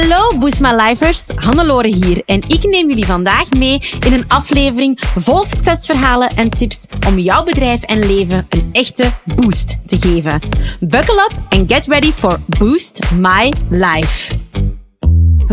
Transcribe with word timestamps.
Hallo 0.00 0.38
Boost 0.38 0.60
My 0.60 0.72
Lifers, 0.72 1.26
Hannelore 1.34 1.88
hier 1.88 2.22
en 2.26 2.40
ik 2.48 2.64
neem 2.64 2.88
jullie 2.88 3.06
vandaag 3.06 3.50
mee 3.50 3.82
in 4.06 4.12
een 4.12 4.24
aflevering 4.28 4.98
vol 5.16 5.44
succesverhalen 5.44 6.28
en 6.28 6.50
tips 6.50 6.86
om 7.06 7.18
jouw 7.18 7.42
bedrijf 7.42 7.82
en 7.82 7.98
leven 7.98 8.46
een 8.48 8.68
echte 8.72 9.10
boost 9.34 9.76
te 9.86 9.98
geven. 10.00 10.40
Buckle 10.80 11.28
up 11.30 11.58
and 11.58 11.72
get 11.72 11.86
ready 11.86 12.12
for 12.12 12.40
Boost 12.58 13.00
My 13.12 13.52
Life. 13.68 14.49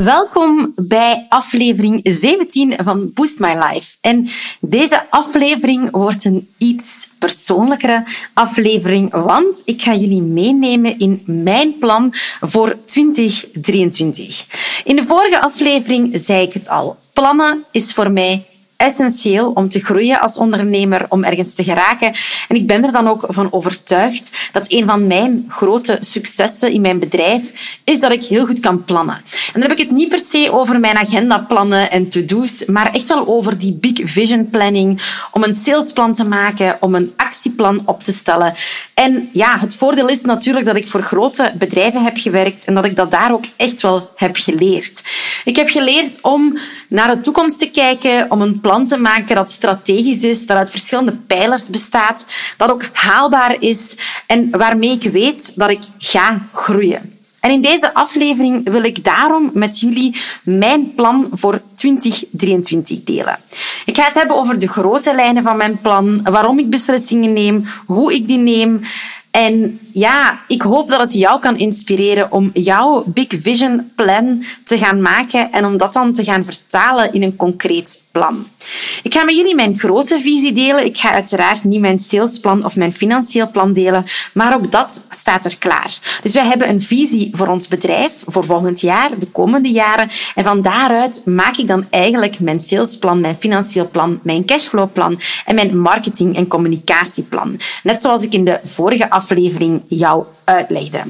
Welkom 0.04 0.74
bij 0.76 1.26
aflevering 1.30 2.00
17 2.04 2.74
van 2.78 3.12
Boost 3.14 3.40
My 3.40 3.54
Life. 3.54 3.96
En 4.02 4.28
deze 4.62 5.10
aflevering 5.10 5.92
wordt 5.92 6.26
een 6.26 6.50
iets 6.58 7.10
persoonlijkere 7.20 8.04
aflevering, 8.34 9.12
want 9.12 9.62
ik 9.66 9.82
ga 9.82 9.96
jullie 9.96 10.22
meenemen 10.22 11.00
in 11.00 11.24
mijn 11.26 11.78
plan 11.78 12.14
voor 12.42 12.78
2023. 12.86 14.46
In 14.84 14.96
de 14.96 15.04
vorige 15.04 15.42
aflevering 15.42 16.20
zei 16.20 16.42
ik 16.42 16.54
het 16.54 16.70
al. 16.70 16.98
Plannen 17.14 17.64
is 17.72 17.94
voor 17.94 18.12
mij 18.12 18.46
essentieel 18.78 19.52
om 19.52 19.70
te 19.70 19.80
groeien 19.80 20.20
als 20.20 20.38
ondernemer, 20.38 21.06
om 21.10 21.24
ergens 21.24 21.54
te 21.54 21.64
geraken. 21.64 22.14
En 22.48 22.56
ik 22.56 22.68
ben 22.68 22.86
er 22.86 22.92
dan 22.92 23.08
ook 23.08 23.26
van 23.28 23.52
overtuigd 23.52 24.50
dat 24.52 24.72
een 24.72 24.86
van 24.86 25.08
mijn 25.08 25.46
grote 25.48 25.98
successen 26.00 26.72
in 26.72 26.82
mijn 26.82 27.00
bedrijf 27.00 27.52
is 27.84 28.00
dat 28.00 28.12
ik 28.12 28.24
heel 28.24 28.46
goed 28.46 28.60
kan 28.60 28.84
plannen. 28.84 29.16
En 29.16 29.60
dan 29.60 29.62
heb 29.62 29.72
ik 29.72 29.78
het 29.78 29.92
niet 29.92 30.10
per 30.10 30.20
se 30.20 30.52
over 30.52 30.80
mijn 30.80 30.98
agendaplannen 30.98 31.92
en 31.92 32.10
to-do's, 32.10 32.66
maar 32.66 32.94
echt 32.94 33.08
wel 33.08 33.28
over 33.28 33.58
die 33.58 33.74
big 33.74 34.00
vision 34.04 34.50
planning, 34.50 35.02
om 35.32 35.44
een 35.44 35.54
salesplan 35.54 36.14
te 36.14 36.26
maken, 36.26 36.78
om 36.80 36.96
een 36.96 37.14
actieplan 37.16 37.82
op 37.86 38.04
te 38.04 38.12
stellen. 38.14 38.54
En 38.94 39.30
ja, 39.34 39.60
het 39.60 39.76
voordeel 39.76 40.08
is 40.08 40.24
natuurlijk 40.24 40.66
dat 40.66 40.76
ik 40.76 40.88
voor 40.88 41.02
grote 41.02 41.54
bedrijven 41.58 42.04
heb 42.04 42.18
gewerkt 42.18 42.66
en 42.66 42.74
dat 42.74 42.86
ik 42.86 42.96
dat 42.96 43.12
daar 43.12 43.32
ook 43.32 43.46
echt 43.58 43.82
wel 43.82 44.10
heb 44.16 44.36
geleerd. 44.36 45.04
Ik 45.46 45.56
heb 45.56 45.70
geleerd 45.70 46.20
om 46.22 46.58
naar 46.90 47.16
de 47.16 47.20
toekomst 47.20 47.60
te 47.60 47.70
kijken, 47.70 48.32
om 48.32 48.42
een 48.42 48.62
plan 48.68 48.86
te 48.86 48.98
maken 48.98 49.36
dat 49.36 49.52
strategisch 49.52 50.24
is, 50.24 50.46
dat 50.46 50.58
uit 50.58 50.70
verschillende 50.70 51.16
pijlers 51.28 51.70
bestaat, 51.70 52.26
dat 52.58 52.72
ook 52.72 52.90
haalbaar 52.94 53.56
is 53.60 53.98
en 54.26 54.50
waarmee 54.52 54.92
ik 54.92 55.12
weet 55.12 55.54
dat 55.56 55.70
ik 55.70 55.80
ga 55.98 56.48
groeien. 56.54 57.20
En 57.40 57.52
in 57.52 57.62
deze 57.62 57.94
aflevering 57.94 58.70
wil 58.70 58.84
ik 58.84 59.04
daarom 59.04 59.52
met 59.54 59.80
jullie 59.80 60.16
mijn 60.44 60.96
plan 60.96 61.28
voor 61.32 61.62
2023 61.76 63.04
delen. 63.04 63.40
Ik 63.86 63.98
ga 63.98 64.04
het 64.04 64.14
hebben 64.14 64.36
over 64.36 64.60
de 64.60 64.68
grote 64.68 65.16
lijnen 65.16 65.44
van 65.44 65.58
mijn 65.58 65.82
plan, 65.82 66.20
waarom 66.24 66.60
ik 66.60 66.70
beslissingen 66.70 67.34
neem, 67.34 67.66
hoe 67.86 68.14
ik 68.14 68.28
die 68.28 68.38
neem 68.38 68.82
en 69.38 69.80
ja, 69.92 70.40
ik 70.48 70.62
hoop 70.62 70.90
dat 70.90 71.00
het 71.00 71.14
jou 71.14 71.40
kan 71.40 71.58
inspireren 71.58 72.32
om 72.32 72.50
jouw 72.54 73.04
Big 73.06 73.28
Vision 73.28 73.92
plan 73.96 74.44
te 74.64 74.78
gaan 74.78 75.02
maken 75.02 75.52
en 75.52 75.66
om 75.66 75.78
dat 75.78 75.94
dan 75.94 76.14
te 76.14 76.24
gaan 76.24 76.46
vertalen 76.46 77.14
in 77.14 77.24
een 77.24 77.36
concreet 77.36 78.02
plan. 78.18 78.48
Ik 79.04 79.14
ga 79.14 79.24
met 79.24 79.36
jullie 79.36 79.56
mijn 79.56 79.80
grote 79.80 80.20
visie 80.22 80.52
delen. 80.52 80.86
Ik 80.86 80.98
ga 80.98 81.12
uiteraard 81.12 81.64
niet 81.64 81.80
mijn 81.80 82.00
salesplan 82.00 82.66
of 82.66 82.76
mijn 82.76 82.94
financieel 82.94 83.52
plan 83.52 83.74
delen, 83.74 84.06
maar 84.34 84.56
ook 84.56 84.72
dat 84.72 85.02
staat 85.10 85.46
er 85.46 85.58
klaar. 85.58 86.20
Dus 86.24 86.34
wij 86.34 86.46
hebben 86.46 86.70
een 86.70 86.82
visie 86.82 87.30
voor 87.32 87.48
ons 87.48 87.68
bedrijf 87.68 88.24
voor 88.26 88.46
volgend 88.46 88.82
jaar, 88.82 89.20
de 89.20 89.28
komende 89.32 89.72
jaren. 89.72 90.10
En 90.36 90.44
van 90.44 90.62
daaruit 90.62 91.22
maak 91.26 91.58
ik 91.58 91.68
dan 91.68 91.86
eigenlijk 91.90 92.40
mijn 92.40 92.60
salesplan, 92.60 93.22
mijn 93.22 93.36
financieel 93.36 93.90
plan, 93.90 94.20
mijn 94.24 94.46
cashflowplan 94.46 95.20
en 95.46 95.56
mijn 95.56 95.80
marketing- 95.80 96.36
en 96.36 96.48
communicatieplan. 96.48 97.60
Net 97.84 98.02
zoals 98.02 98.24
ik 98.24 98.34
in 98.34 98.46
de 98.46 98.60
vorige 98.64 99.10
aflevering 99.10 99.82
jou 99.88 100.26
uitlegde. 100.44 101.04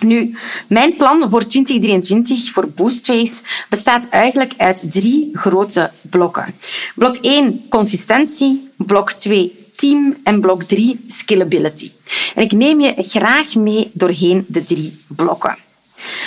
Nu, 0.00 0.36
mijn 0.68 0.96
plan 0.96 1.30
voor 1.30 1.46
2023 1.46 2.50
voor 2.50 2.68
Boostways 2.68 3.42
bestaat 3.68 4.08
eigenlijk 4.08 4.54
uit 4.56 4.84
drie 4.88 5.30
grote 5.32 5.90
blokken. 6.10 6.54
Blok 6.94 7.16
1, 7.16 7.66
consistentie. 7.68 8.70
Blok 8.76 9.12
2, 9.12 9.66
team. 9.76 10.16
En 10.24 10.40
blok 10.40 10.62
3, 10.62 11.04
scalability. 11.06 11.92
En 12.34 12.42
ik 12.42 12.52
neem 12.52 12.80
je 12.80 12.94
graag 12.96 13.54
mee 13.54 13.90
doorheen 13.92 14.44
de 14.48 14.64
drie 14.64 15.04
blokken. 15.08 15.58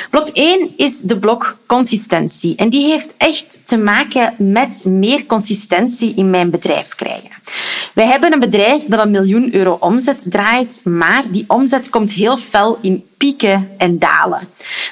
Blok 0.09 0.29
1 0.29 0.73
is 0.77 0.99
de 0.99 1.19
blok 1.19 1.57
consistentie. 1.65 2.55
En 2.55 2.69
die 2.69 2.85
heeft 2.85 3.13
echt 3.17 3.59
te 3.63 3.77
maken 3.77 4.33
met 4.37 4.85
meer 4.85 5.25
consistentie 5.25 6.13
in 6.15 6.29
mijn 6.29 6.49
bedrijf 6.49 6.95
krijgen. 6.95 7.31
Wij 7.97 8.05
hebben 8.05 8.33
een 8.33 8.39
bedrijf 8.39 8.83
dat 8.83 8.99
een 8.99 9.11
miljoen 9.11 9.55
euro 9.55 9.77
omzet 9.79 10.25
draait, 10.29 10.81
maar 10.83 11.23
die 11.31 11.43
omzet 11.47 11.89
komt 11.89 12.11
heel 12.11 12.37
fel 12.37 12.77
in 12.81 13.05
pieken 13.17 13.69
en 13.77 13.99
dalen. 13.99 14.47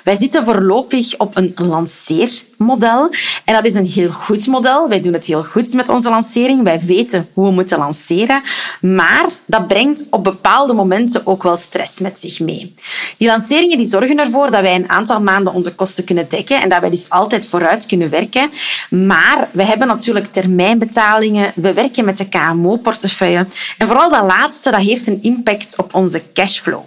Wij 0.05 0.15
zitten 0.15 0.45
voorlopig 0.45 1.17
op 1.17 1.35
een 1.35 1.53
lanceermodel 1.55 3.09
en 3.45 3.53
dat 3.53 3.65
is 3.65 3.75
een 3.75 3.87
heel 3.87 4.11
goed 4.11 4.47
model. 4.47 4.89
Wij 4.89 5.01
doen 5.01 5.13
het 5.13 5.25
heel 5.25 5.43
goed 5.43 5.73
met 5.73 5.89
onze 5.89 6.09
lancering. 6.09 6.63
Wij 6.63 6.79
weten 6.79 7.29
hoe 7.33 7.45
we 7.45 7.51
moeten 7.51 7.77
lanceren, 7.77 8.41
maar 8.81 9.25
dat 9.45 9.67
brengt 9.67 10.07
op 10.09 10.23
bepaalde 10.23 10.73
momenten 10.73 11.21
ook 11.25 11.43
wel 11.43 11.55
stress 11.55 11.99
met 11.99 12.19
zich 12.19 12.39
mee. 12.39 12.73
Die 13.17 13.27
lanceringen 13.27 13.77
die 13.77 13.87
zorgen 13.87 14.19
ervoor 14.19 14.51
dat 14.51 14.61
wij 14.61 14.75
een 14.75 14.89
aantal 14.89 15.21
maanden 15.21 15.53
onze 15.53 15.75
kosten 15.75 16.03
kunnen 16.03 16.29
dekken 16.29 16.61
en 16.61 16.69
dat 16.69 16.79
wij 16.79 16.89
dus 16.89 17.09
altijd 17.09 17.47
vooruit 17.47 17.85
kunnen 17.85 18.09
werken. 18.09 18.49
Maar 18.89 19.49
we 19.51 19.63
hebben 19.63 19.87
natuurlijk 19.87 20.25
termijnbetalingen, 20.25 21.51
we 21.55 21.73
werken 21.73 22.05
met 22.05 22.17
de 22.17 22.29
KMO-portefeuille 22.29 23.47
en 23.77 23.87
vooral 23.87 24.09
dat 24.09 24.23
laatste 24.23 24.71
dat 24.71 24.81
heeft 24.81 25.07
een 25.07 25.23
impact 25.23 25.77
op 25.77 25.93
onze 25.93 26.21
cashflow. 26.33 26.83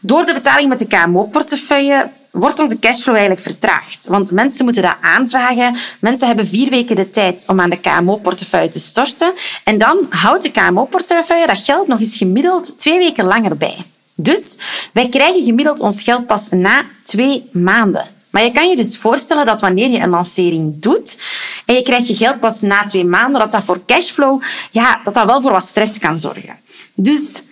Door 0.00 0.26
de 0.26 0.34
betaling 0.34 0.68
met 0.68 0.78
de 0.78 0.86
KMO-portefeuille 0.86 2.10
wordt 2.32 2.60
onze 2.60 2.78
cashflow 2.78 3.14
eigenlijk 3.14 3.46
vertraagd. 3.46 4.06
Want 4.06 4.30
mensen 4.30 4.64
moeten 4.64 4.82
dat 4.82 4.96
aanvragen. 5.00 5.76
Mensen 6.00 6.26
hebben 6.26 6.46
vier 6.46 6.70
weken 6.70 6.96
de 6.96 7.10
tijd 7.10 7.44
om 7.46 7.60
aan 7.60 7.70
de 7.70 7.80
KMO-portefeuille 7.80 8.68
te 8.68 8.78
storten. 8.78 9.32
En 9.64 9.78
dan 9.78 10.06
houdt 10.10 10.42
de 10.42 10.50
KMO-portefeuille 10.50 11.46
dat 11.46 11.64
geld 11.64 11.86
nog 11.86 12.00
eens 12.00 12.16
gemiddeld 12.16 12.78
twee 12.78 12.98
weken 12.98 13.24
langer 13.24 13.56
bij. 13.56 13.76
Dus 14.14 14.56
wij 14.92 15.08
krijgen 15.08 15.44
gemiddeld 15.44 15.80
ons 15.80 16.02
geld 16.02 16.26
pas 16.26 16.48
na 16.50 16.84
twee 17.02 17.48
maanden. 17.52 18.04
Maar 18.30 18.42
je 18.42 18.52
kan 18.52 18.68
je 18.68 18.76
dus 18.76 18.98
voorstellen 18.98 19.46
dat 19.46 19.60
wanneer 19.60 19.88
je 19.88 19.98
een 19.98 20.08
lancering 20.08 20.74
doet 20.80 21.18
en 21.66 21.74
je 21.74 21.82
krijgt 21.82 22.08
je 22.08 22.14
geld 22.14 22.40
pas 22.40 22.60
na 22.60 22.84
twee 22.84 23.04
maanden, 23.04 23.40
dat 23.40 23.50
dat 23.50 23.64
voor 23.64 23.84
cashflow, 23.86 24.42
ja, 24.70 25.00
dat 25.04 25.14
dat 25.14 25.26
wel 25.26 25.40
voor 25.40 25.50
wat 25.52 25.62
stress 25.62 25.98
kan 25.98 26.18
zorgen. 26.18 26.58
Dus 26.94 27.42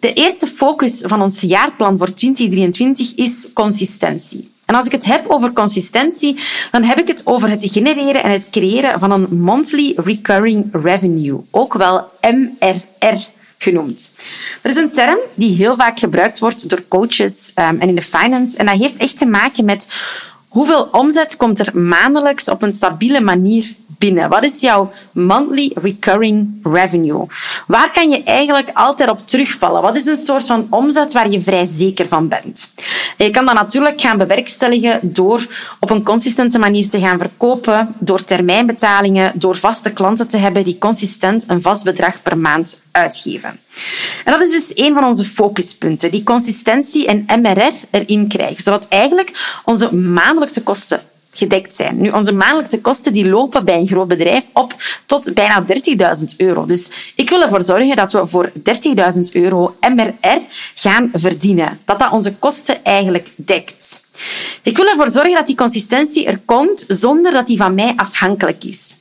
de 0.00 0.12
eerste 0.12 0.46
focus 0.46 1.02
van 1.06 1.22
ons 1.22 1.40
jaarplan 1.40 1.98
voor 1.98 2.14
2023 2.14 3.14
is 3.14 3.48
consistentie. 3.52 4.50
En 4.64 4.74
als 4.74 4.86
ik 4.86 4.92
het 4.92 5.04
heb 5.04 5.28
over 5.28 5.52
consistentie, 5.52 6.38
dan 6.70 6.82
heb 6.82 6.98
ik 6.98 7.08
het 7.08 7.22
over 7.26 7.50
het 7.50 7.66
genereren 7.72 8.22
en 8.22 8.30
het 8.30 8.48
creëren 8.50 8.98
van 8.98 9.10
een 9.10 9.40
monthly 9.40 9.92
recurring 9.96 10.68
revenue, 10.72 11.40
ook 11.50 11.74
wel 11.74 12.10
MRR 12.20 13.16
genoemd. 13.58 14.12
Dat 14.62 14.72
is 14.72 14.78
een 14.78 14.90
term 14.90 15.18
die 15.34 15.56
heel 15.56 15.74
vaak 15.74 15.98
gebruikt 15.98 16.38
wordt 16.38 16.68
door 16.68 16.84
coaches 16.88 17.52
um, 17.54 17.80
en 17.80 17.88
in 17.88 17.94
de 17.94 18.02
finance. 18.02 18.58
En 18.58 18.66
dat 18.66 18.78
heeft 18.78 18.96
echt 18.96 19.18
te 19.18 19.26
maken 19.26 19.64
met 19.64 19.88
hoeveel 20.48 20.88
omzet 20.92 21.36
komt 21.36 21.58
er 21.58 21.78
maandelijks 21.78 22.48
op 22.48 22.62
een 22.62 22.72
stabiele 22.72 23.20
manier 23.20 23.74
binnen? 23.98 24.28
Wat 24.28 24.44
is 24.44 24.60
jouw 24.60 24.90
monthly 25.12 25.70
recurring 25.74 26.60
revenue? 26.62 27.26
Waar 27.66 27.90
kan 27.92 28.10
je 28.10 28.22
eigenlijk 28.22 28.70
altijd 28.74 29.10
op 29.10 29.26
terugvallen? 29.26 29.82
Wat 29.82 29.96
is 29.96 30.06
een 30.06 30.16
soort 30.16 30.46
van 30.46 30.66
omzet 30.70 31.12
waar 31.12 31.30
je 31.30 31.40
vrij 31.40 31.64
zeker 31.64 32.08
van 32.08 32.28
bent? 32.28 32.70
En 33.16 33.26
je 33.26 33.30
kan 33.30 33.44
dat 33.44 33.54
natuurlijk 33.54 34.00
gaan 34.00 34.18
bewerkstelligen 34.18 35.00
door 35.02 35.46
op 35.80 35.90
een 35.90 36.02
consistente 36.02 36.58
manier 36.58 36.88
te 36.88 37.00
gaan 37.00 37.18
verkopen, 37.18 37.94
door 37.98 38.24
termijnbetalingen, 38.24 39.32
door 39.34 39.56
vaste 39.56 39.90
klanten 39.90 40.28
te 40.28 40.38
hebben 40.38 40.64
die 40.64 40.78
consistent 40.78 41.44
een 41.48 41.62
vast 41.62 41.84
bedrag 41.84 42.22
per 42.22 42.38
maand 42.38 42.80
uitgeven. 42.90 43.60
En 44.24 44.32
dat 44.32 44.42
is 44.42 44.50
dus 44.50 44.86
een 44.86 44.94
van 44.94 45.04
onze 45.04 45.24
focuspunten, 45.24 46.10
die 46.10 46.22
consistentie 46.22 47.06
en 47.06 47.24
MRR 47.40 47.72
erin 47.90 48.28
krijgen, 48.28 48.62
zodat 48.62 48.88
eigenlijk 48.88 49.60
onze 49.64 49.94
maandelijkse 50.38 50.62
kosten 50.62 51.00
gedekt 51.32 51.74
zijn. 51.74 52.00
Nu, 52.00 52.10
onze 52.10 52.32
maandelijkse 52.32 52.80
kosten 52.80 53.12
die 53.12 53.28
lopen 53.28 53.64
bij 53.64 53.78
een 53.78 53.86
groot 53.86 54.08
bedrijf 54.08 54.50
op 54.52 54.74
tot 55.06 55.34
bijna 55.34 55.64
30.000 56.18 56.36
euro. 56.36 56.64
Dus 56.64 56.90
ik 57.14 57.30
wil 57.30 57.42
ervoor 57.42 57.62
zorgen 57.62 57.96
dat 57.96 58.12
we 58.12 58.26
voor 58.26 58.52
30.000 58.56 59.20
euro 59.32 59.76
MRR 59.80 60.40
gaan 60.74 61.10
verdienen. 61.12 61.80
Dat 61.84 61.98
dat 61.98 62.12
onze 62.12 62.34
kosten 62.34 62.84
eigenlijk 62.84 63.32
dekt. 63.36 64.00
Ik 64.62 64.76
wil 64.76 64.86
ervoor 64.86 65.08
zorgen 65.08 65.34
dat 65.34 65.46
die 65.46 65.56
consistentie 65.56 66.26
er 66.26 66.40
komt 66.44 66.84
zonder 66.88 67.32
dat 67.32 67.46
die 67.46 67.56
van 67.56 67.74
mij 67.74 67.92
afhankelijk 67.96 68.64
is. 68.64 68.96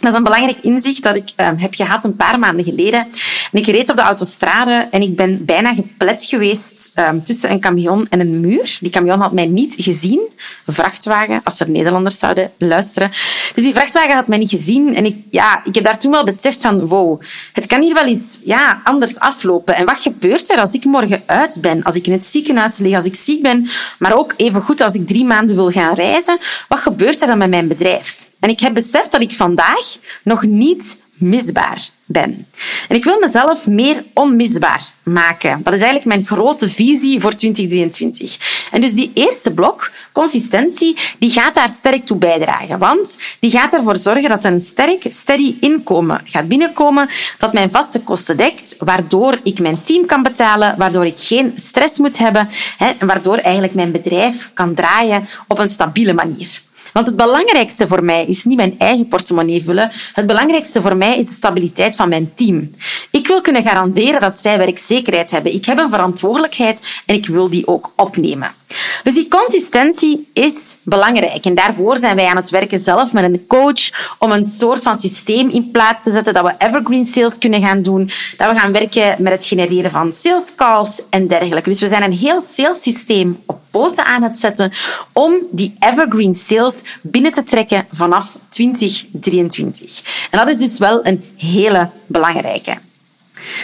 Dat 0.00 0.12
is 0.12 0.18
een 0.18 0.24
belangrijk 0.24 0.58
inzicht 0.62 1.02
dat 1.02 1.16
ik 1.16 1.32
uh, 1.36 1.48
heb 1.56 1.74
gehad 1.74 2.04
een 2.04 2.16
paar 2.16 2.38
maanden 2.38 2.64
geleden. 2.64 3.06
En 3.52 3.58
ik 3.58 3.66
reed 3.66 3.90
op 3.90 3.96
de 3.96 4.02
autostrade 4.02 4.88
en 4.90 5.02
ik 5.02 5.16
ben 5.16 5.44
bijna 5.44 5.74
geplet 5.74 6.24
geweest 6.24 6.92
um, 6.94 7.24
tussen 7.24 7.50
een 7.50 7.60
camion 7.60 8.06
en 8.10 8.20
een 8.20 8.40
muur. 8.40 8.76
Die 8.80 8.90
camion 8.90 9.20
had 9.20 9.32
mij 9.32 9.46
niet 9.46 9.74
gezien. 9.78 10.20
Vrachtwagen, 10.66 11.40
als 11.44 11.60
er 11.60 11.70
Nederlanders 11.70 12.18
zouden 12.18 12.52
luisteren. 12.58 13.10
Dus 13.54 13.64
die 13.64 13.72
vrachtwagen 13.72 14.14
had 14.14 14.26
mij 14.26 14.38
niet 14.38 14.50
gezien. 14.50 14.94
En 14.94 15.04
ik, 15.04 15.16
ja, 15.30 15.60
ik 15.64 15.74
heb 15.74 15.84
daar 15.84 15.98
toen 15.98 16.10
wel 16.10 16.24
beseft 16.24 16.60
van, 16.60 16.86
wow, 16.86 17.20
het 17.52 17.66
kan 17.66 17.82
hier 17.82 17.94
wel 17.94 18.06
eens 18.06 18.38
ja, 18.44 18.80
anders 18.84 19.18
aflopen. 19.18 19.76
En 19.76 19.86
wat 19.86 19.98
gebeurt 19.98 20.50
er 20.50 20.58
als 20.58 20.72
ik 20.72 20.84
morgen 20.84 21.22
uit 21.26 21.58
ben? 21.60 21.82
Als 21.82 21.94
ik 21.94 22.06
in 22.06 22.12
het 22.12 22.24
ziekenhuis 22.24 22.78
lig, 22.78 22.94
als 22.94 23.04
ik 23.04 23.14
ziek 23.14 23.42
ben, 23.42 23.66
maar 23.98 24.18
ook 24.18 24.34
even 24.36 24.62
goed 24.62 24.80
als 24.80 24.94
ik 24.94 25.06
drie 25.06 25.24
maanden 25.24 25.56
wil 25.56 25.70
gaan 25.70 25.94
reizen. 25.94 26.38
Wat 26.68 26.78
gebeurt 26.78 27.20
er 27.20 27.26
dan 27.26 27.38
met 27.38 27.50
mijn 27.50 27.68
bedrijf? 27.68 28.30
En 28.40 28.48
ik 28.48 28.60
heb 28.60 28.74
beseft 28.74 29.12
dat 29.12 29.22
ik 29.22 29.32
vandaag 29.32 29.96
nog 30.22 30.42
niet 30.42 30.96
misbaar 31.12 31.88
ben. 32.04 32.46
En 32.88 32.96
ik 32.96 33.04
wil 33.04 33.18
mezelf 33.18 33.66
meer 33.66 34.04
onmisbaar 34.14 34.90
maken. 35.02 35.62
Dat 35.62 35.72
is 35.72 35.80
eigenlijk 35.80 36.04
mijn 36.04 36.26
grote 36.26 36.68
visie 36.68 37.20
voor 37.20 37.34
2023. 37.34 38.68
En 38.70 38.80
dus 38.80 38.94
die 38.94 39.10
eerste 39.14 39.50
blok, 39.50 39.90
consistentie, 40.12 40.96
die 41.18 41.30
gaat 41.30 41.54
daar 41.54 41.68
sterk 41.68 42.06
toe 42.06 42.16
bijdragen. 42.16 42.78
Want 42.78 43.18
die 43.40 43.50
gaat 43.50 43.74
ervoor 43.74 43.96
zorgen 43.96 44.28
dat 44.28 44.44
een 44.44 44.60
sterk, 44.60 45.06
steady 45.08 45.56
inkomen 45.60 46.20
gaat 46.24 46.48
binnenkomen, 46.48 47.08
dat 47.38 47.52
mijn 47.52 47.70
vaste 47.70 48.00
kosten 48.00 48.36
dekt, 48.36 48.74
waardoor 48.78 49.38
ik 49.42 49.60
mijn 49.60 49.82
team 49.82 50.06
kan 50.06 50.22
betalen, 50.22 50.74
waardoor 50.78 51.06
ik 51.06 51.18
geen 51.18 51.52
stress 51.54 51.98
moet 51.98 52.18
hebben 52.18 52.48
en 52.78 53.06
waardoor 53.06 53.36
eigenlijk 53.36 53.74
mijn 53.74 53.92
bedrijf 53.92 54.50
kan 54.54 54.74
draaien 54.74 55.26
op 55.48 55.58
een 55.58 55.68
stabiele 55.68 56.12
manier. 56.12 56.60
Want 56.92 57.06
het 57.06 57.16
belangrijkste 57.16 57.86
voor 57.86 58.04
mij 58.04 58.24
is 58.26 58.44
niet 58.44 58.56
mijn 58.56 58.78
eigen 58.78 59.08
portemonnee 59.08 59.62
vullen. 59.62 59.90
Het 60.12 60.26
belangrijkste 60.26 60.82
voor 60.82 60.96
mij 60.96 61.18
is 61.18 61.26
de 61.26 61.32
stabiliteit 61.32 61.96
van 61.96 62.08
mijn 62.08 62.34
team. 62.34 62.70
Ik 63.10 63.26
wil 63.26 63.40
kunnen 63.40 63.62
garanderen 63.62 64.20
dat 64.20 64.36
zij 64.36 64.58
werkzekerheid 64.58 65.30
hebben. 65.30 65.54
Ik 65.54 65.64
heb 65.64 65.78
een 65.78 65.90
verantwoordelijkheid 65.90 67.02
en 67.06 67.14
ik 67.14 67.26
wil 67.26 67.50
die 67.50 67.66
ook 67.66 67.92
opnemen. 67.96 68.54
Dus 69.02 69.14
die 69.14 69.28
consistentie 69.28 70.30
is 70.32 70.76
belangrijk. 70.82 71.44
En 71.44 71.54
daarvoor 71.54 71.96
zijn 71.96 72.16
wij 72.16 72.26
aan 72.26 72.36
het 72.36 72.50
werken 72.50 72.78
zelf 72.78 73.12
met 73.12 73.24
een 73.24 73.46
coach 73.46 74.14
om 74.18 74.32
een 74.32 74.44
soort 74.44 74.82
van 74.82 74.96
systeem 74.96 75.48
in 75.48 75.70
plaats 75.70 76.02
te 76.02 76.10
zetten 76.10 76.34
dat 76.34 76.44
we 76.44 76.54
evergreen 76.58 77.04
sales 77.04 77.38
kunnen 77.38 77.62
gaan 77.62 77.82
doen. 77.82 78.10
Dat 78.36 78.50
we 78.52 78.58
gaan 78.58 78.72
werken 78.72 79.22
met 79.22 79.32
het 79.32 79.46
genereren 79.46 79.90
van 79.90 80.12
sales 80.12 80.54
calls 80.54 81.02
en 81.10 81.26
dergelijke. 81.26 81.70
Dus 81.70 81.80
we 81.80 81.88
zijn 81.88 82.02
een 82.02 82.12
heel 82.12 82.40
sales 82.40 82.82
systeem 82.82 83.42
op 83.46 83.61
poten 83.72 84.04
aan 84.04 84.22
het 84.22 84.36
zetten 84.36 84.72
om 85.12 85.34
die 85.50 85.76
evergreen 85.78 86.34
sales 86.34 86.82
binnen 87.02 87.32
te 87.32 87.42
trekken 87.42 87.86
vanaf 87.90 88.38
2023. 88.48 90.28
En 90.30 90.38
dat 90.38 90.48
is 90.48 90.58
dus 90.58 90.78
wel 90.78 91.06
een 91.06 91.24
hele 91.36 91.90
belangrijke. 92.06 92.78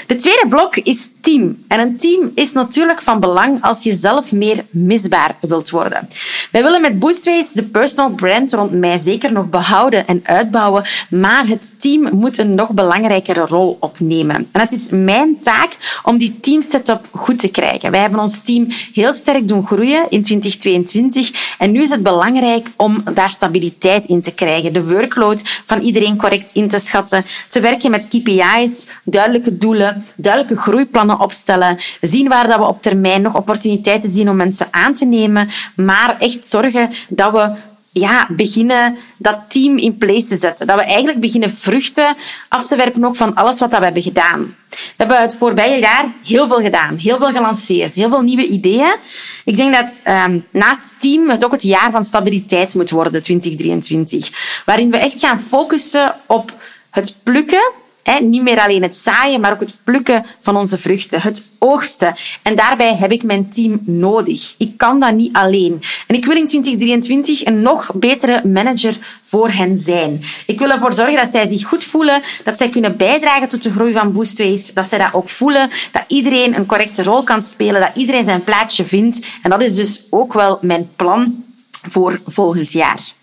De 0.06 0.14
tweede 0.14 0.46
blok 0.48 0.76
is 0.76 1.10
team. 1.20 1.64
En 1.68 1.80
een 1.80 1.96
team 1.96 2.30
is 2.34 2.52
natuurlijk 2.52 3.02
van 3.02 3.20
belang 3.20 3.62
als 3.62 3.82
je 3.82 3.92
zelf 3.92 4.32
meer 4.32 4.64
misbaar 4.70 5.36
wilt 5.40 5.70
worden. 5.70 6.08
Wij 6.52 6.62
willen 6.62 6.80
met 6.80 6.98
Boostways 6.98 7.52
de 7.52 7.62
personal 7.62 8.10
brand 8.10 8.52
rond 8.52 8.72
mij 8.72 8.98
zeker 8.98 9.32
nog 9.32 9.48
behouden 9.48 10.06
en 10.06 10.20
uitbouwen, 10.24 10.84
maar 11.10 11.46
het 11.46 11.72
team 11.80 12.14
moet 12.14 12.38
een 12.38 12.54
nog 12.54 12.70
belangrijkere 12.70 13.46
rol 13.46 13.76
opnemen. 13.80 14.48
En 14.52 14.60
het 14.60 14.72
is 14.72 14.88
mijn 14.90 15.40
taak 15.40 16.00
om 16.02 16.18
die 16.18 16.40
team 16.40 16.62
setup 16.62 17.08
goed 17.10 17.38
te 17.38 17.48
krijgen. 17.48 17.90
Wij 17.90 18.00
hebben 18.00 18.20
ons 18.20 18.40
team 18.40 18.66
heel 18.92 19.12
sterk 19.12 19.48
doen 19.48 19.66
groeien 19.66 20.06
in 20.08 20.22
2022 20.22 21.54
en 21.58 21.72
nu 21.72 21.82
is 21.82 21.90
het 21.90 22.02
belangrijk 22.02 22.68
om 22.76 23.02
daar 23.14 23.30
stabiliteit 23.30 24.06
in 24.06 24.20
te 24.20 24.34
krijgen, 24.34 24.72
de 24.72 24.84
workload 24.84 25.42
van 25.64 25.80
iedereen 25.80 26.16
correct 26.16 26.52
in 26.52 26.68
te 26.68 26.78
schatten, 26.78 27.24
te 27.48 27.60
werken 27.60 27.90
met 27.90 28.08
KPI's, 28.08 28.86
duidelijke 29.04 29.56
doelen, 29.56 29.67
duidelijke 30.16 30.62
groeiplannen 30.62 31.20
opstellen, 31.20 31.78
zien 32.00 32.28
waar 32.28 32.46
dat 32.46 32.58
we 32.58 32.66
op 32.66 32.82
termijn 32.82 33.22
nog 33.22 33.36
opportuniteiten 33.36 34.10
zien 34.10 34.30
om 34.30 34.36
mensen 34.36 34.68
aan 34.70 34.94
te 34.94 35.06
nemen, 35.06 35.48
maar 35.76 36.16
echt 36.18 36.46
zorgen 36.46 36.90
dat 37.08 37.32
we 37.32 37.50
ja, 37.92 38.26
beginnen 38.30 38.96
dat 39.16 39.38
team 39.48 39.78
in 39.78 39.98
place 39.98 40.26
te 40.26 40.36
zetten. 40.36 40.66
Dat 40.66 40.76
we 40.76 40.82
eigenlijk 40.84 41.20
beginnen 41.20 41.50
vruchten 41.50 42.16
af 42.48 42.66
te 42.66 42.76
werpen 42.76 43.04
ook 43.04 43.16
van 43.16 43.34
alles 43.34 43.60
wat 43.60 43.72
we 43.72 43.84
hebben 43.84 44.02
gedaan. 44.02 44.56
We 44.70 44.76
hebben 44.96 45.20
het 45.20 45.36
voorbije 45.36 45.80
jaar 45.80 46.04
heel 46.24 46.46
veel 46.46 46.60
gedaan, 46.60 46.96
heel 46.96 47.18
veel 47.18 47.32
gelanceerd, 47.32 47.94
heel 47.94 48.08
veel 48.08 48.22
nieuwe 48.22 48.46
ideeën. 48.46 48.96
Ik 49.44 49.56
denk 49.56 49.74
dat 49.74 49.98
um, 50.26 50.46
naast 50.52 50.94
team 50.98 51.30
het 51.30 51.44
ook 51.44 51.52
het 51.52 51.62
jaar 51.62 51.90
van 51.90 52.04
stabiliteit 52.04 52.74
moet 52.74 52.90
worden, 52.90 53.22
2023. 53.22 54.62
Waarin 54.64 54.90
we 54.90 54.96
echt 54.96 55.18
gaan 55.18 55.40
focussen 55.40 56.14
op 56.26 56.52
het 56.90 57.16
plukken 57.22 57.72
niet 58.20 58.42
meer 58.42 58.60
alleen 58.60 58.82
het 58.82 58.94
zaaien, 58.94 59.40
maar 59.40 59.52
ook 59.52 59.60
het 59.60 59.76
plukken 59.84 60.24
van 60.40 60.56
onze 60.56 60.78
vruchten, 60.78 61.22
het 61.22 61.46
oogsten. 61.58 62.14
En 62.42 62.56
daarbij 62.56 62.94
heb 62.94 63.12
ik 63.12 63.22
mijn 63.22 63.50
team 63.50 63.80
nodig. 63.84 64.54
Ik 64.58 64.76
kan 64.76 65.00
dat 65.00 65.14
niet 65.14 65.32
alleen. 65.32 65.80
En 66.06 66.14
ik 66.14 66.24
wil 66.24 66.36
in 66.36 66.46
2023 66.46 67.46
een 67.46 67.62
nog 67.62 67.90
betere 67.94 68.46
manager 68.46 68.96
voor 69.22 69.50
hen 69.50 69.78
zijn. 69.78 70.20
Ik 70.46 70.58
wil 70.58 70.70
ervoor 70.70 70.92
zorgen 70.92 71.16
dat 71.16 71.28
zij 71.28 71.46
zich 71.46 71.64
goed 71.64 71.84
voelen, 71.84 72.22
dat 72.44 72.56
zij 72.56 72.68
kunnen 72.68 72.96
bijdragen 72.96 73.48
tot 73.48 73.62
de 73.62 73.72
groei 73.72 73.92
van 73.92 74.12
Boostways, 74.12 74.74
dat 74.74 74.86
zij 74.86 74.98
dat 74.98 75.12
ook 75.12 75.28
voelen, 75.28 75.70
dat 75.92 76.04
iedereen 76.06 76.56
een 76.56 76.66
correcte 76.66 77.02
rol 77.02 77.22
kan 77.22 77.42
spelen, 77.42 77.80
dat 77.80 77.90
iedereen 77.94 78.24
zijn 78.24 78.44
plaatsje 78.44 78.84
vindt. 78.84 79.26
En 79.42 79.50
dat 79.50 79.62
is 79.62 79.74
dus 79.74 80.06
ook 80.10 80.32
wel 80.32 80.58
mijn 80.60 80.90
plan 80.96 81.44
voor 81.88 82.20
volgend 82.24 82.72
jaar. 82.72 83.16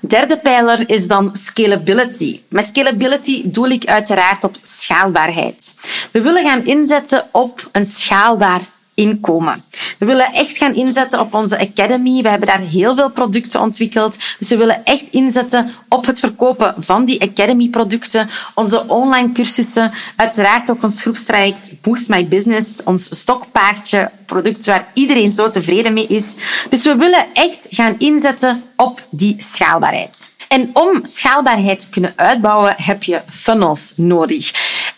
Derde 0.00 0.38
pijler 0.38 0.82
is 0.86 1.06
dan 1.06 1.36
scalability. 1.36 2.40
Met 2.48 2.66
scalability 2.66 3.42
doel 3.44 3.68
ik 3.68 3.84
uiteraard 3.84 4.44
op 4.44 4.56
schaalbaarheid. 4.62 5.74
We 6.12 6.20
willen 6.20 6.44
gaan 6.44 6.64
inzetten 6.64 7.28
op 7.32 7.68
een 7.72 7.86
schaalbaar 7.86 8.60
inkomen. 9.00 9.64
We 9.98 10.06
willen 10.06 10.32
echt 10.32 10.56
gaan 10.56 10.74
inzetten 10.74 11.20
op 11.20 11.34
onze 11.34 11.58
academy. 11.58 12.22
We 12.22 12.28
hebben 12.28 12.48
daar 12.48 12.60
heel 12.60 12.94
veel 12.94 13.10
producten 13.10 13.60
ontwikkeld. 13.60 14.18
Dus 14.38 14.48
we 14.48 14.56
willen 14.56 14.84
echt 14.84 15.08
inzetten 15.08 15.70
op 15.88 16.06
het 16.06 16.20
verkopen 16.20 16.74
van 16.76 17.04
die 17.04 17.22
academy 17.22 17.68
producten, 17.68 18.28
onze 18.54 18.84
online 18.86 19.32
cursussen, 19.32 19.92
uiteraard 20.16 20.70
ook 20.70 20.82
ons 20.82 21.02
groepstraject 21.02 21.80
Boost 21.82 22.08
My 22.08 22.28
Business, 22.28 22.82
ons 22.84 23.04
stokpaardje, 23.04 24.10
product 24.26 24.66
waar 24.66 24.90
iedereen 24.94 25.32
zo 25.32 25.48
tevreden 25.48 25.92
mee 25.92 26.06
is. 26.06 26.34
Dus 26.68 26.84
we 26.84 26.96
willen 26.96 27.26
echt 27.32 27.66
gaan 27.70 27.94
inzetten 27.98 28.62
op 28.76 29.06
die 29.10 29.34
schaalbaarheid. 29.38 30.30
En 30.48 30.70
om 30.72 31.00
schaalbaarheid 31.02 31.80
te 31.80 31.88
kunnen 31.90 32.12
uitbouwen, 32.16 32.74
heb 32.76 33.02
je 33.02 33.22
funnels 33.28 33.92
nodig. 33.96 34.50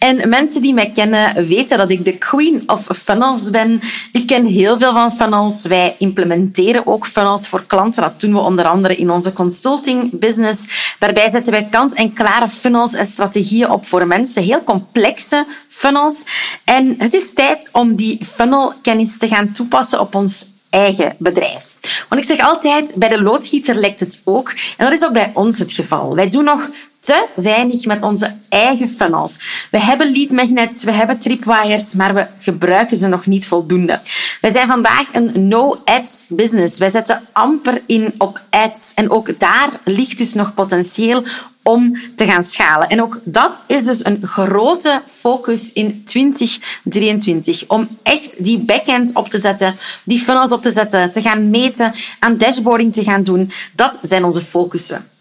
En 0.03 0.29
mensen 0.29 0.63
die 0.63 0.75
mij 0.75 0.91
kennen 0.91 1.47
weten 1.47 1.79
dat 1.79 1.91
ik 1.91 2.05
de 2.05 2.19
queen 2.19 2.63
of 2.67 2.87
funnels 2.95 3.51
ben. 3.51 3.81
Ik 4.13 4.27
ken 4.27 4.47
heel 4.47 4.79
veel 4.79 4.93
van 4.93 5.13
funnels. 5.13 5.67
Wij 5.67 5.95
implementeren 5.99 6.87
ook 6.87 7.07
funnels 7.07 7.49
voor 7.49 7.65
klanten. 7.67 8.03
Dat 8.03 8.21
doen 8.21 8.33
we 8.33 8.39
onder 8.39 8.65
andere 8.65 8.97
in 8.97 9.11
onze 9.11 9.33
consulting 9.33 10.19
business. 10.19 10.95
Daarbij 10.99 11.31
zetten 11.31 11.53
wij 11.53 11.69
kant-en-klare 11.71 12.49
funnels 12.49 12.95
en 12.95 13.07
strategieën 13.07 13.71
op 13.71 13.87
voor 13.87 14.07
mensen. 14.07 14.43
Heel 14.43 14.65
complexe 14.65 15.47
funnels. 15.69 16.25
En 16.65 16.95
het 16.99 17.15
is 17.15 17.33
tijd 17.33 17.69
om 17.73 17.95
die 17.95 18.25
funnelkennis 18.25 19.19
te 19.19 19.29
gaan 19.29 19.53
toepassen 19.53 20.01
op 20.01 20.15
ons 20.15 20.47
eigen 20.71 21.15
bedrijf. 21.19 21.75
Want 22.09 22.23
ik 22.23 22.29
zeg 22.29 22.39
altijd, 22.47 22.93
bij 22.97 23.09
de 23.09 23.23
loodgieter 23.23 23.75
lekt 23.75 24.01
het 24.01 24.23
ook. 24.25 24.49
En 24.77 24.85
dat 24.85 24.93
is 24.93 25.05
ook 25.05 25.13
bij 25.13 25.31
ons 25.35 25.59
het 25.59 25.73
geval. 25.73 26.15
Wij 26.15 26.29
doen 26.29 26.45
nog 26.45 26.69
te 27.03 27.27
weinig 27.35 27.85
met 27.87 28.03
onze 28.03 28.35
eigen 28.49 28.89
funnels. 28.89 29.67
We 29.71 29.81
hebben 29.81 30.13
lead 30.13 30.31
magnets, 30.31 30.85
we 30.85 30.93
hebben 30.93 31.19
tripwires, 31.19 31.95
maar 31.95 32.15
we 32.15 32.27
gebruiken 32.39 32.97
ze 32.97 33.09
nog 33.09 33.27
niet 33.27 33.47
voldoende. 33.47 34.01
Wij 34.41 34.51
zijn 34.51 34.67
vandaag 34.67 35.09
een 35.13 35.49
no-ads 35.49 36.25
business. 36.29 36.79
Wij 36.79 36.89
zetten 36.89 37.23
amper 37.33 37.83
in 37.87 38.15
op 38.19 38.41
ads. 38.51 38.93
En 38.95 39.11
ook 39.11 39.39
daar 39.39 39.69
ligt 39.85 40.19
dus 40.19 40.35
nog 40.35 40.55
potentieel 40.55 41.25
om 41.63 41.97
te 42.17 42.27
gaan 42.27 42.43
schalen. 42.43 42.89
En 42.89 43.03
ook 43.03 43.21
dat 43.25 43.65
is 43.67 43.85
dus 43.85 44.05
een 44.05 44.19
grote 44.23 45.03
focus 45.07 45.73
in 45.73 46.05
2023. 46.05 47.65
Om 47.69 47.89
echt 48.03 48.45
die 48.45 48.59
backend 48.59 49.15
op 49.15 49.29
te 49.29 49.39
zetten, 49.39 49.77
die 50.05 50.19
funnels 50.19 50.53
op 50.53 50.63
te 50.63 50.71
zetten, 50.71 51.11
te 51.11 51.23
gaan 51.23 51.51
meten, 51.51 51.93
aan 52.19 52.39
dashboarding 52.39 52.93
te 52.93 53.03
gaan 53.03 53.23
doen. 53.23 53.51
Dat 53.75 53.99
zijn 54.03 54.25
onze 54.25 54.43
focussen. 54.43 55.12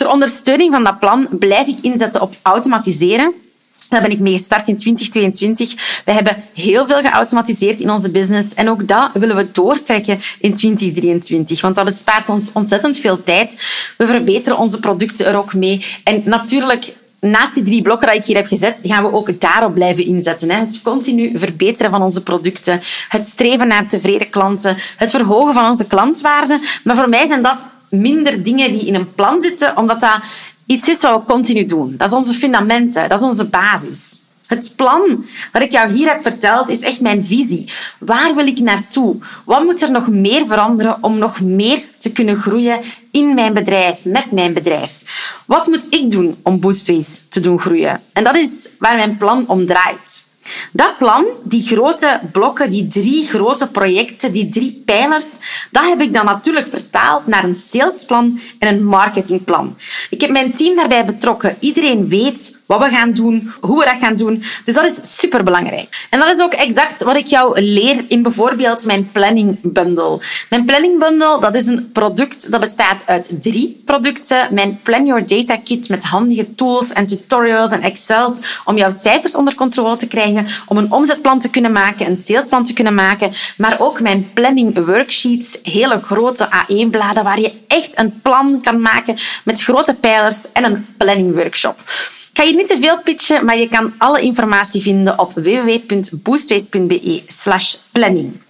Ter 0.00 0.10
ondersteuning 0.10 0.72
van 0.72 0.84
dat 0.84 0.98
plan 0.98 1.26
blijf 1.30 1.66
ik 1.66 1.80
inzetten 1.80 2.20
op 2.20 2.34
automatiseren. 2.42 3.32
Daar 3.88 4.00
ben 4.00 4.10
ik 4.10 4.18
mee 4.18 4.32
gestart 4.32 4.68
in 4.68 4.76
2022. 4.76 6.02
We 6.04 6.12
hebben 6.12 6.36
heel 6.54 6.86
veel 6.86 7.00
geautomatiseerd 7.00 7.80
in 7.80 7.90
onze 7.90 8.10
business 8.10 8.54
en 8.54 8.70
ook 8.70 8.88
dat 8.88 9.10
willen 9.12 9.36
we 9.36 9.50
doortrekken 9.50 10.18
in 10.38 10.54
2023, 10.54 11.60
want 11.60 11.74
dat 11.74 11.84
bespaart 11.84 12.28
ons 12.28 12.52
ontzettend 12.52 12.98
veel 12.98 13.24
tijd. 13.24 13.56
We 13.96 14.06
verbeteren 14.06 14.58
onze 14.58 14.80
producten 14.80 15.26
er 15.26 15.36
ook 15.36 15.54
mee. 15.54 15.84
En 16.04 16.22
natuurlijk, 16.24 16.96
naast 17.18 17.54
die 17.54 17.64
drie 17.64 17.82
blokken 17.82 18.08
die 18.08 18.16
ik 18.16 18.24
hier 18.24 18.36
heb 18.36 18.46
gezet, 18.46 18.80
gaan 18.84 19.02
we 19.02 19.12
ook 19.12 19.40
daarop 19.40 19.74
blijven 19.74 20.04
inzetten. 20.04 20.50
Het 20.50 20.80
continu 20.82 21.38
verbeteren 21.38 21.90
van 21.90 22.02
onze 22.02 22.22
producten, 22.22 22.80
het 23.08 23.26
streven 23.26 23.68
naar 23.68 23.86
tevreden 23.86 24.30
klanten, 24.30 24.76
het 24.96 25.10
verhogen 25.10 25.54
van 25.54 25.66
onze 25.66 25.86
klantwaarde. 25.86 26.60
Maar 26.84 26.96
voor 26.96 27.08
mij 27.08 27.26
zijn 27.26 27.42
dat 27.42 27.56
minder 27.90 28.42
dingen 28.42 28.72
die 28.72 28.86
in 28.86 28.94
een 28.94 29.14
plan 29.14 29.40
zitten, 29.40 29.76
omdat 29.76 30.00
dat 30.00 30.20
iets 30.66 30.88
is 30.88 31.00
wat 31.00 31.20
we 31.20 31.32
continu 31.32 31.64
doen. 31.64 31.94
Dat 31.96 32.08
is 32.08 32.14
onze 32.14 32.34
fundamenten, 32.34 33.08
dat 33.08 33.18
is 33.18 33.24
onze 33.24 33.44
basis. 33.44 34.20
Het 34.46 34.72
plan 34.76 35.24
dat 35.52 35.62
ik 35.62 35.72
jou 35.72 35.92
hier 35.92 36.08
heb 36.08 36.22
verteld 36.22 36.68
is 36.68 36.80
echt 36.80 37.00
mijn 37.00 37.22
visie. 37.22 37.72
Waar 37.98 38.34
wil 38.34 38.46
ik 38.46 38.60
naartoe? 38.60 39.16
Wat 39.44 39.64
moet 39.64 39.82
er 39.82 39.90
nog 39.90 40.08
meer 40.08 40.46
veranderen 40.46 40.98
om 41.00 41.18
nog 41.18 41.40
meer 41.40 41.86
te 41.98 42.12
kunnen 42.12 42.36
groeien 42.36 42.80
in 43.10 43.34
mijn 43.34 43.52
bedrijf, 43.52 44.04
met 44.04 44.30
mijn 44.30 44.52
bedrijf? 44.52 45.02
Wat 45.46 45.66
moet 45.66 45.86
ik 45.90 46.10
doen 46.10 46.36
om 46.42 46.60
Boostways 46.60 47.20
te 47.28 47.40
doen 47.40 47.60
groeien? 47.60 48.02
En 48.12 48.24
dat 48.24 48.36
is 48.36 48.68
waar 48.78 48.96
mijn 48.96 49.16
plan 49.16 49.48
om 49.48 49.66
draait. 49.66 50.24
Dat 50.72 50.98
plan, 50.98 51.24
die 51.44 51.62
grote 51.62 52.20
blokken, 52.32 52.70
die 52.70 52.86
drie 52.86 53.26
grote 53.26 53.66
projecten, 53.66 54.32
die 54.32 54.48
drie 54.48 54.82
pijlers, 54.84 55.36
dat 55.70 55.84
heb 55.84 56.00
ik 56.00 56.14
dan 56.14 56.24
natuurlijk 56.24 56.68
vertaald 56.68 57.26
naar 57.26 57.44
een 57.44 57.54
salesplan 57.54 58.40
en 58.58 58.74
een 58.74 58.84
marketingplan. 58.84 59.76
Ik 60.10 60.20
heb 60.20 60.30
mijn 60.30 60.52
team 60.52 60.76
daarbij 60.76 61.04
betrokken. 61.04 61.56
Iedereen 61.60 62.08
weet 62.08 62.58
wat 62.66 62.82
we 62.82 62.88
gaan 62.88 63.12
doen, 63.12 63.52
hoe 63.60 63.78
we 63.78 63.84
dat 63.84 63.98
gaan 64.00 64.16
doen. 64.16 64.42
Dus 64.64 64.74
dat 64.74 64.84
is 64.84 65.18
superbelangrijk. 65.18 66.06
En 66.10 66.18
dat 66.18 66.30
is 66.36 66.42
ook 66.42 66.52
exact 66.52 67.02
wat 67.02 67.16
ik 67.16 67.26
jou 67.26 67.60
leer 67.60 68.04
in 68.08 68.22
bijvoorbeeld 68.22 68.86
mijn 68.86 69.12
planning 69.12 69.58
bundle. 69.62 70.20
Mijn 70.50 70.64
planning 70.64 70.98
bundle, 70.98 71.40
dat 71.40 71.54
is 71.54 71.66
een 71.66 71.92
product 71.92 72.50
dat 72.50 72.60
bestaat 72.60 73.02
uit 73.06 73.30
drie 73.40 73.82
producten. 73.84 74.48
Mijn 74.50 74.80
Plan 74.82 75.06
Your 75.06 75.26
Data 75.26 75.56
Kit 75.56 75.88
met 75.88 76.04
handige 76.04 76.54
tools 76.54 76.92
en 76.92 77.06
tutorials 77.06 77.70
en 77.70 77.82
excels 77.82 78.40
om 78.64 78.76
jouw 78.76 78.90
cijfers 78.90 79.36
onder 79.36 79.54
controle 79.54 79.96
te 79.96 80.06
krijgen, 80.06 80.39
om 80.66 80.76
een 80.76 80.92
omzetplan 80.92 81.38
te 81.38 81.50
kunnen 81.50 81.72
maken, 81.72 82.06
een 82.06 82.16
salesplan 82.16 82.64
te 82.64 82.72
kunnen 82.72 82.94
maken, 82.94 83.32
maar 83.56 83.76
ook 83.80 84.00
mijn 84.00 84.32
planning 84.32 84.86
worksheets, 84.86 85.58
hele 85.62 86.00
grote 86.00 86.48
A1-bladen 86.48 87.24
waar 87.24 87.40
je 87.40 87.52
echt 87.66 87.98
een 87.98 88.20
plan 88.22 88.60
kan 88.60 88.80
maken 88.80 89.16
met 89.44 89.62
grote 89.62 89.94
pijlers 89.94 90.46
en 90.52 90.64
een 90.64 90.86
planning 90.96 91.34
workshop. 91.34 91.78
Ik 92.32 92.36
ga 92.36 92.44
hier 92.44 92.54
niet 92.54 92.66
te 92.66 92.78
veel 92.80 93.02
pitchen, 93.02 93.44
maar 93.44 93.58
je 93.58 93.68
kan 93.68 93.94
alle 93.98 94.20
informatie 94.20 94.82
vinden 94.82 95.18
op 95.18 95.32
www.boostways.be 95.34 97.22
slash 97.26 97.74
planning. 97.92 98.40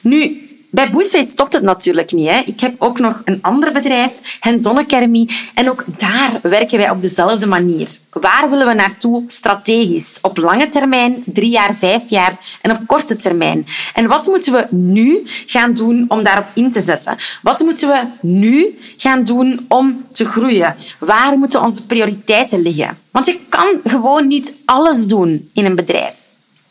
Nu, 0.00 0.48
bij 0.74 0.90
Boostways 0.90 1.30
stopt 1.30 1.52
het 1.52 1.62
natuurlijk 1.62 2.12
niet. 2.12 2.28
Hè. 2.28 2.42
Ik 2.46 2.60
heb 2.60 2.74
ook 2.78 2.98
nog 2.98 3.22
een 3.24 3.38
ander 3.42 3.72
bedrijf, 3.72 4.38
Academy, 4.64 5.28
en 5.54 5.70
ook 5.70 5.84
daar 5.96 6.38
werken 6.42 6.78
wij 6.78 6.90
op 6.90 7.00
dezelfde 7.00 7.46
manier. 7.46 7.88
Waar 8.10 8.50
willen 8.50 8.66
we 8.66 8.74
naartoe 8.74 9.24
strategisch? 9.26 10.18
Op 10.22 10.36
lange 10.36 10.66
termijn, 10.66 11.22
drie 11.26 11.50
jaar, 11.50 11.74
vijf 11.74 12.02
jaar 12.08 12.36
en 12.62 12.70
op 12.70 12.78
korte 12.86 13.16
termijn. 13.16 13.66
En 13.94 14.06
wat 14.06 14.26
moeten 14.26 14.52
we 14.52 14.66
nu 14.70 15.22
gaan 15.46 15.74
doen 15.74 16.04
om 16.08 16.22
daarop 16.22 16.46
in 16.54 16.70
te 16.70 16.80
zetten? 16.80 17.16
Wat 17.42 17.60
moeten 17.60 17.88
we 17.88 18.00
nu 18.20 18.78
gaan 18.96 19.24
doen 19.24 19.64
om 19.68 20.04
te 20.12 20.24
groeien? 20.24 20.74
Waar 20.98 21.38
moeten 21.38 21.62
onze 21.62 21.86
prioriteiten 21.86 22.62
liggen? 22.62 22.98
Want 23.10 23.26
je 23.26 23.38
kan 23.48 23.80
gewoon 23.84 24.26
niet 24.26 24.56
alles 24.64 25.06
doen 25.06 25.50
in 25.52 25.64
een 25.64 25.76
bedrijf. 25.76 26.23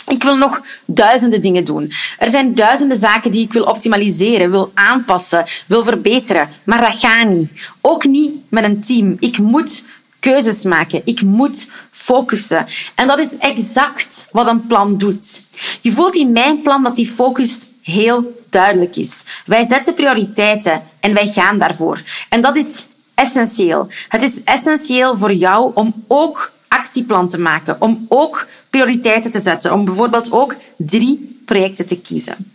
Ik 0.07 0.24
wil 0.24 0.38
nog 0.38 0.62
duizenden 0.86 1.41
dingen 1.41 1.63
doen. 1.63 1.91
Er 2.17 2.29
zijn 2.29 2.55
duizenden 2.55 2.98
zaken 2.98 3.31
die 3.31 3.45
ik 3.45 3.53
wil 3.53 3.63
optimaliseren, 3.63 4.51
wil 4.51 4.72
aanpassen, 4.74 5.45
wil 5.67 5.83
verbeteren. 5.83 6.50
Maar 6.63 6.81
dat 6.81 7.00
gaat 7.00 7.27
niet. 7.29 7.50
Ook 7.81 8.05
niet 8.05 8.31
met 8.50 8.63
een 8.63 8.81
team. 8.81 9.15
Ik 9.19 9.38
moet 9.38 9.83
keuzes 10.19 10.63
maken. 10.63 11.01
Ik 11.05 11.22
moet 11.22 11.69
focussen. 11.91 12.65
En 12.95 13.07
dat 13.07 13.19
is 13.19 13.38
exact 13.38 14.27
wat 14.31 14.48
een 14.48 14.67
plan 14.67 14.98
doet. 14.98 15.43
Je 15.81 15.91
voelt 15.91 16.15
in 16.15 16.31
mijn 16.31 16.62
plan 16.62 16.83
dat 16.83 16.95
die 16.95 17.12
focus 17.12 17.65
heel 17.81 18.43
duidelijk 18.50 18.95
is. 18.95 19.24
Wij 19.45 19.63
zetten 19.63 19.93
prioriteiten 19.93 20.81
en 21.00 21.13
wij 21.13 21.27
gaan 21.27 21.60
daarvoor. 21.60 22.01
En 22.29 22.41
dat 22.41 22.57
is 22.57 22.86
essentieel. 23.13 23.88
Het 24.10 24.24
is 24.24 24.43
essentieel 24.43 25.17
voor 25.17 25.33
jou 25.33 25.72
om 25.74 26.03
ook 26.07 26.51
actieplan 26.74 27.27
te 27.27 27.39
maken, 27.39 27.82
om 27.82 28.06
ook 28.10 28.48
prioriteiten 28.70 29.32
te 29.32 29.39
zetten, 29.39 29.74
om 29.74 29.86
bijvoorbeeld 29.86 30.32
ook 30.32 30.56
drie 30.77 31.42
projecten 31.46 31.86
te 31.86 32.00
kiezen. 32.00 32.53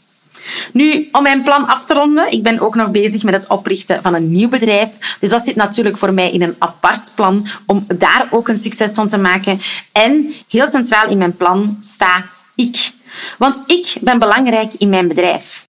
Nu, 0.73 1.09
om 1.13 1.23
mijn 1.23 1.43
plan 1.43 1.67
af 1.67 1.85
te 1.85 1.95
ronden, 1.95 2.31
ik 2.31 2.43
ben 2.43 2.61
ook 2.61 2.75
nog 2.75 2.91
bezig 2.91 3.23
met 3.23 3.35
het 3.35 3.49
oprichten 3.49 4.03
van 4.03 4.15
een 4.15 4.33
nieuw 4.33 4.49
bedrijf. 4.49 5.17
Dus 5.21 5.31
dat 5.31 5.45
zit 5.45 5.57
natuurlijk 5.57 5.99
voor 5.99 6.13
mij 6.13 6.33
in 6.33 6.43
een 6.43 6.57
apart 6.59 7.13
plan 7.15 7.47
om 7.67 7.87
daar 7.97 8.29
ook 8.31 8.49
een 8.49 8.57
succes 8.57 8.95
van 8.95 9.09
te 9.09 9.19
maken. 9.19 9.61
En 9.93 10.33
heel 10.49 10.67
centraal 10.67 11.09
in 11.09 11.19
mijn 11.19 11.37
plan 11.37 11.77
sta 11.81 12.27
ik. 12.55 12.91
Want 13.39 13.63
ik 13.67 13.95
ben 14.01 14.19
belangrijk 14.19 14.75
in 14.75 14.89
mijn 14.89 15.09
bedrijf. 15.09 15.67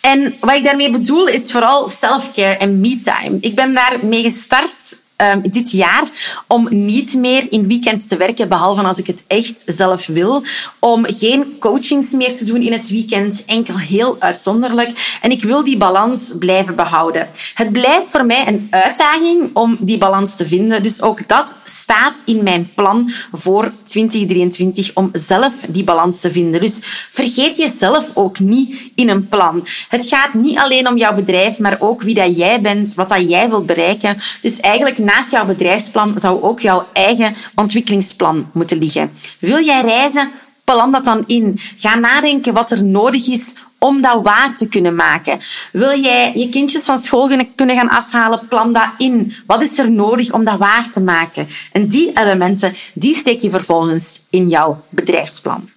En 0.00 0.34
wat 0.40 0.54
ik 0.54 0.64
daarmee 0.64 0.90
bedoel 0.90 1.26
is 1.26 1.50
vooral 1.50 1.88
self-care 1.88 2.56
en 2.56 2.80
me-time. 2.80 3.36
Ik 3.40 3.54
ben 3.54 3.74
daarmee 3.74 4.22
gestart 4.22 4.96
um, 5.22 5.42
dit 5.50 5.70
jaar 5.70 6.04
om 6.46 6.66
niet 6.70 7.14
meer 7.14 7.52
in 7.52 7.68
weekends 7.68 8.06
te 8.06 8.16
werken, 8.16 8.48
behalve 8.48 8.82
als 8.82 8.98
ik 8.98 9.06
het 9.06 9.22
echt 9.26 9.62
zelf 9.66 10.06
wil. 10.06 10.42
Om 10.78 11.04
geen 11.06 11.56
coachings 11.58 12.12
meer 12.12 12.34
te 12.34 12.44
doen 12.44 12.62
in 12.62 12.72
het 12.72 12.88
weekend, 12.90 13.44
enkel 13.46 13.78
heel 13.78 14.16
uitzonderlijk. 14.18 15.18
En 15.22 15.30
ik 15.30 15.42
wil 15.42 15.64
die 15.64 15.76
balans 15.76 16.32
blijven 16.38 16.76
behouden. 16.76 17.28
Het 17.54 17.72
blijft 17.72 18.10
voor 18.10 18.26
mij 18.26 18.46
een 18.46 18.66
uitdaging 18.70 19.50
om 19.52 19.76
die 19.80 19.98
balans 19.98 20.36
te 20.36 20.46
vinden. 20.46 20.82
Dus 20.82 21.02
ook 21.02 21.28
dat 21.28 21.56
staat 21.64 22.22
in 22.24 22.42
mijn 22.42 22.70
plan 22.74 23.10
voor 23.32 23.72
2023 23.84 24.90
om 24.94 25.10
zelf 25.12 25.54
die 25.68 25.84
balans 25.84 26.20
te 26.20 26.32
vinden. 26.32 26.60
Dus 26.60 26.78
vergeet 27.10 27.56
jezelf 27.56 28.10
ook 28.14 28.38
niet 28.38 28.90
in 28.94 29.08
een 29.08 29.28
plan. 29.28 29.66
Het 29.88 30.06
gaat 30.06 30.34
niet 30.34 30.58
alleen 30.58 30.88
om 30.88 30.96
jouw 30.96 31.14
bedrijf, 31.14 31.58
maar 31.58 31.76
ook 31.78 32.02
wie 32.02 32.14
dat 32.14 32.36
jij 32.36 32.60
bent, 32.60 32.94
wat 32.94 33.08
dat 33.08 33.30
jij 33.30 33.48
wilt 33.48 33.66
bereiken. 33.66 34.16
Dus 34.40 34.60
eigenlijk 34.60 34.98
naast 35.14 35.30
jouw 35.30 35.44
bedrijfsplan 35.44 36.18
zou 36.18 36.42
ook 36.42 36.60
jouw 36.60 36.86
eigen 36.92 37.34
ontwikkelingsplan 37.54 38.50
moeten 38.52 38.78
liggen. 38.78 39.10
Wil 39.38 39.64
jij 39.64 39.80
reizen? 39.80 40.30
Plan 40.64 40.92
dat 40.92 41.04
dan 41.04 41.24
in. 41.26 41.58
Ga 41.76 41.94
nadenken 41.94 42.54
wat 42.54 42.70
er 42.70 42.84
nodig 42.84 43.28
is 43.28 43.54
om 43.78 44.02
dat 44.02 44.22
waar 44.22 44.54
te 44.54 44.68
kunnen 44.68 44.94
maken. 44.94 45.38
Wil 45.72 46.00
jij 46.00 46.32
je 46.34 46.48
kindjes 46.48 46.84
van 46.84 46.98
school 46.98 47.30
kunnen 47.54 47.76
gaan 47.76 47.88
afhalen? 47.88 48.48
Plan 48.48 48.72
dat 48.72 48.88
in. 48.98 49.34
Wat 49.46 49.62
is 49.62 49.78
er 49.78 49.90
nodig 49.90 50.32
om 50.32 50.44
dat 50.44 50.58
waar 50.58 50.90
te 50.90 51.00
maken? 51.00 51.48
En 51.72 51.88
die 51.88 52.10
elementen, 52.14 52.74
die 52.94 53.14
steek 53.14 53.40
je 53.40 53.50
vervolgens 53.50 54.20
in 54.30 54.48
jouw 54.48 54.84
bedrijfsplan. 54.88 55.68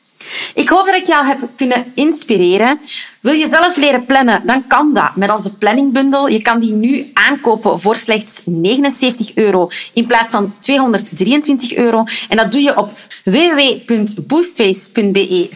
Ik 0.54 0.70
hoop 0.70 0.86
dat 0.86 0.96
ik 0.96 1.06
jou 1.06 1.26
heb 1.26 1.50
kunnen 1.56 1.92
inspireren. 1.96 2.80
Wil 3.20 3.34
je 3.34 3.48
zelf 3.48 3.78
leren 3.78 4.06
plannen, 4.06 4.42
dan 4.46 4.68
kan 4.68 4.94
dat 4.94 5.16
met 5.16 5.32
onze 5.32 5.58
planningbundel. 5.58 6.28
Je 6.28 6.42
kan 6.42 6.60
die 6.60 6.74
nu 6.74 7.12
aankopen 7.14 7.80
voor 7.80 7.96
slechts 7.96 8.42
79 8.46 9.36
euro 9.36 9.70
in 9.94 10.08
plaats 10.08 10.32
van 10.32 10.56
223 10.60 11.76
euro. 11.76 12.04
En 12.30 12.38
dat 12.38 12.52
doe 12.52 12.62
je 12.62 12.78
op 12.78 12.94
www.boostways.be 13.24 15.50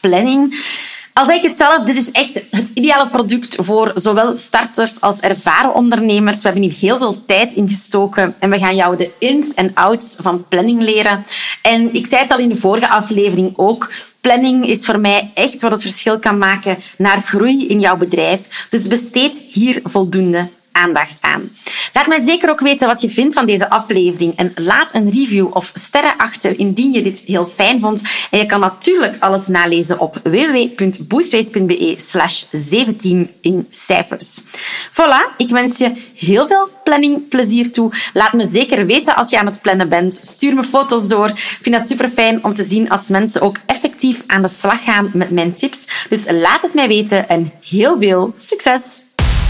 planning. 0.00 0.54
Al 1.12 1.24
zeg 1.24 1.36
ik 1.36 1.42
het 1.42 1.56
zelf, 1.56 1.84
dit 1.84 1.96
is 1.96 2.10
echt 2.10 2.42
het 2.50 2.70
ideale 2.74 3.08
product 3.08 3.56
voor 3.58 3.92
zowel 3.94 4.36
starters 4.36 5.00
als 5.00 5.20
ervaren 5.20 5.74
ondernemers. 5.74 6.36
We 6.36 6.48
hebben 6.48 6.62
hier 6.62 6.78
heel 6.80 6.98
veel 6.98 7.24
tijd 7.26 7.52
in 7.52 7.68
gestoken 7.68 8.34
en 8.38 8.50
we 8.50 8.58
gaan 8.58 8.76
jou 8.76 8.96
de 8.96 9.10
ins 9.18 9.54
en 9.54 9.74
outs 9.74 10.16
van 10.18 10.48
planning 10.48 10.82
leren. 10.82 11.24
En 11.62 11.94
ik 11.94 12.06
zei 12.06 12.22
het 12.22 12.30
al 12.30 12.38
in 12.38 12.48
de 12.48 12.56
vorige 12.56 12.88
aflevering 12.88 13.52
ook, 13.56 13.90
Planning 14.20 14.66
is 14.66 14.84
voor 14.84 15.00
mij 15.00 15.30
echt 15.34 15.62
wat 15.62 15.70
het 15.70 15.82
verschil 15.82 16.18
kan 16.18 16.38
maken 16.38 16.78
naar 16.98 17.22
groei 17.22 17.66
in 17.66 17.80
jouw 17.80 17.96
bedrijf. 17.96 18.66
Dus 18.68 18.88
besteed 18.88 19.44
hier 19.50 19.80
voldoende 19.84 20.48
aandacht 20.72 21.18
aan. 21.20 21.50
Laat 21.92 22.06
mij 22.06 22.20
zeker 22.20 22.50
ook 22.50 22.60
weten 22.60 22.88
wat 22.88 23.00
je 23.00 23.10
vindt 23.10 23.34
van 23.34 23.46
deze 23.46 23.70
aflevering 23.70 24.36
en 24.36 24.52
laat 24.54 24.94
een 24.94 25.10
review 25.10 25.48
of 25.52 25.70
sterren 25.74 26.16
achter 26.16 26.58
indien 26.58 26.92
je 26.92 27.02
dit 27.02 27.22
heel 27.26 27.46
fijn 27.46 27.80
vond. 27.80 28.02
En 28.30 28.38
je 28.38 28.46
kan 28.46 28.60
natuurlijk 28.60 29.16
alles 29.18 29.46
nalezen 29.46 29.98
op 29.98 30.20
www.boostways.be 30.22 31.94
slash 31.96 32.44
17 32.50 33.30
in 33.40 33.66
cijfers. 33.70 34.40
Voilà, 34.90 35.36
ik 35.36 35.50
wens 35.50 35.78
je 35.78 35.92
heel 36.16 36.46
veel 36.46 36.68
planningplezier 36.84 37.70
toe. 37.72 37.92
Laat 38.12 38.32
me 38.32 38.46
zeker 38.46 38.86
weten 38.86 39.16
als 39.16 39.30
je 39.30 39.38
aan 39.38 39.46
het 39.46 39.60
plannen 39.60 39.88
bent. 39.88 40.14
Stuur 40.14 40.54
me 40.54 40.64
foto's 40.64 41.08
door. 41.08 41.28
Ik 41.28 41.58
vind 41.60 41.74
het 41.74 41.86
super 41.86 42.10
fijn 42.10 42.44
om 42.44 42.54
te 42.54 42.64
zien 42.64 42.90
als 42.90 43.08
mensen 43.08 43.40
ook 43.40 43.56
effectief 43.66 44.22
aan 44.26 44.42
de 44.42 44.48
slag 44.48 44.84
gaan 44.84 45.10
met 45.14 45.30
mijn 45.30 45.54
tips. 45.54 45.86
Dus 46.08 46.24
laat 46.30 46.62
het 46.62 46.74
mij 46.74 46.88
weten 46.88 47.28
en 47.28 47.52
heel 47.60 47.98
veel 47.98 48.34
succes! 48.36 49.00